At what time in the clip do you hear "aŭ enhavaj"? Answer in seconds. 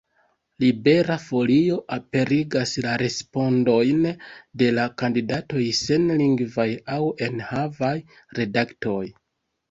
6.95-7.93